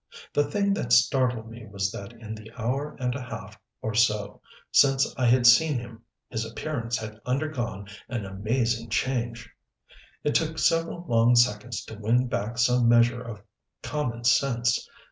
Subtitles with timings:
[0.33, 4.41] The thing that startled me was that in the hour and a half or so
[4.71, 9.47] since I had seen him his appearance had undergone an amazing change.
[10.23, 13.43] It took several long seconds to win back some measure of
[13.83, 14.89] common sense.